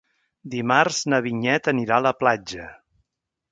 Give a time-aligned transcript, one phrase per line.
[0.53, 2.69] Dimarts na Vinyet anirà a la platja.